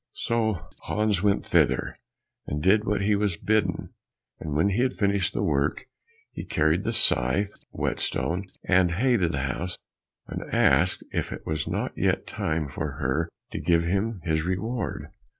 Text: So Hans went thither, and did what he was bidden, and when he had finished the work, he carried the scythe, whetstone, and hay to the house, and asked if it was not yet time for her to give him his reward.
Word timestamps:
So 0.15 0.57
Hans 0.81 1.21
went 1.21 1.45
thither, 1.45 1.99
and 2.47 2.59
did 2.63 2.85
what 2.85 3.01
he 3.01 3.15
was 3.15 3.37
bidden, 3.37 3.91
and 4.39 4.55
when 4.55 4.69
he 4.69 4.81
had 4.81 4.95
finished 4.97 5.31
the 5.31 5.43
work, 5.43 5.85
he 6.31 6.43
carried 6.43 6.83
the 6.83 6.91
scythe, 6.91 7.53
whetstone, 7.69 8.49
and 8.63 8.93
hay 8.93 9.17
to 9.17 9.29
the 9.29 9.43
house, 9.43 9.77
and 10.25 10.41
asked 10.51 11.03
if 11.13 11.31
it 11.31 11.45
was 11.45 11.67
not 11.67 11.95
yet 11.95 12.25
time 12.25 12.67
for 12.67 12.93
her 12.93 13.29
to 13.51 13.59
give 13.61 13.83
him 13.83 14.21
his 14.23 14.41
reward. 14.41 15.09